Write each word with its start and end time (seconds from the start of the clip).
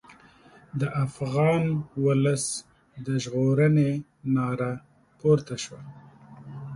د 0.79 0.81
افغان 1.05 1.63
ولس 2.05 2.45
د 3.05 3.07
ژغورنې 3.23 3.91
ناره 4.35 4.73
پورته 5.19 5.55
شوه. 5.63 5.81